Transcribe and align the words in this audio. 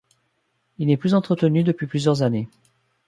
Il 0.79 0.87
n'est 0.87 0.97
plus 0.97 1.13
entretenu 1.13 1.63
depuis 1.63 1.85
plusieurs 1.85 2.23
années. 2.23 2.49